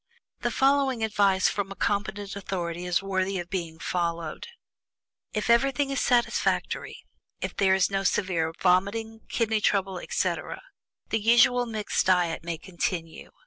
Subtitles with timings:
[0.39, 4.47] The following general advice from a competent authority is worthy of being followed:
[5.31, 7.03] "If everything is satisfactory,
[7.39, 10.59] if there is no severe vomiting, kidney trouble, etc.,
[11.09, 13.29] the usual mixed diet may continue.